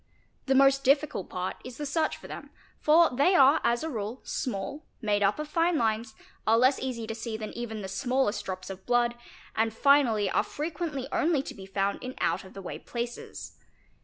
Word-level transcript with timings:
The 0.47 0.55
most 0.55 0.83
difficult 0.83 1.29
part 1.29 1.57
is 1.63 1.77
the 1.77 1.85
search 1.85 2.17
for 2.17 2.27
them, 2.27 2.49
for 2.79 3.11
they 3.11 3.35
are 3.35 3.61
as 3.63 3.83
a 3.83 3.87
rule 3.91 4.19
small, 4.23 4.83
made 4.99 5.21
up 5.21 5.37
of 5.37 5.47
fine 5.47 5.77
lines, 5.77 6.15
are 6.47 6.57
less 6.57 6.79
easy 6.79 7.05
to 7.05 7.13
see 7.13 7.37
than 7.37 7.53
even 7.53 7.83
the 7.83 7.87
smallest 7.87 8.43
drops 8.43 8.71
of 8.71 8.87
blood, 8.87 9.13
and 9.55 9.71
finally 9.75 10.27
are 10.27 10.41
frequently 10.41 11.07
only 11.11 11.43
to 11.43 11.53
be 11.53 11.67
found 11.67 12.01
in 12.01 12.15
out 12.19 12.43
of 12.43 12.55
the 12.55 12.63
way 12.63 12.79
places. 12.79 13.59